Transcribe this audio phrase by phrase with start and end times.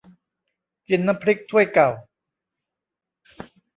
[0.87, 1.89] กินน้ำพริกถ้วยเก่า